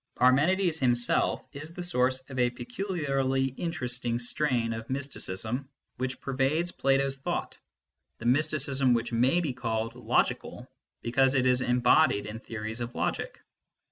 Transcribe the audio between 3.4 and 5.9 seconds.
8 MYSTICISM AND LOGIC interesting strain of mysticism